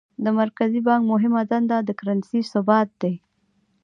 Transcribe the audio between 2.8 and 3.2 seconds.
دی.